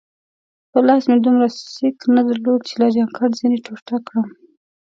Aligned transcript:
په 0.71 0.79
لاس 0.87 1.03
مې 1.09 1.17
دومره 1.21 1.47
سېک 1.73 1.97
نه 2.15 2.21
درلود 2.27 2.59
چي 2.67 2.73
له 2.81 2.87
جانکټ 2.95 3.31
ځینې 3.39 3.57
ټوټه 3.65 3.97
کړم. 4.07 4.27